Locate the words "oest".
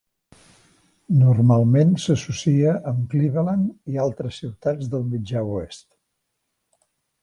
5.63-5.91